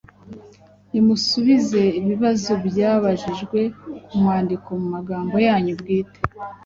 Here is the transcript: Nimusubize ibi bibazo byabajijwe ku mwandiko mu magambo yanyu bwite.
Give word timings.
Nimusubize 0.91 1.81
ibi 1.97 2.03
bibazo 2.09 2.51
byabajijwe 2.67 3.59
ku 4.07 4.13
mwandiko 4.21 4.69
mu 4.81 4.87
magambo 4.95 5.35
yanyu 5.47 5.73
bwite. 5.81 6.19